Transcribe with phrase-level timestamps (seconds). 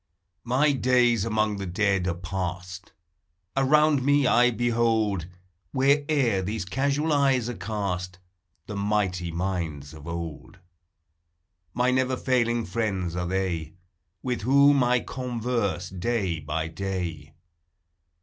[0.45, 2.91] My days among the dead are passed;
[3.55, 5.27] Around me I behold,
[5.73, 8.17] Where'er these casual eves are cast,
[8.65, 10.57] The mighty minds of old;
[11.75, 13.73] My never failing friends are thev.
[14.23, 17.35] With whom I converse day by day.